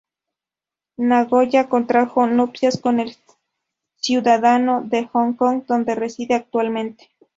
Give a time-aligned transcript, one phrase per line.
[0.97, 3.11] Nagoya contrajo nupcias con un
[3.97, 7.11] ciudadano de Hong Kong, donde reside actualmente.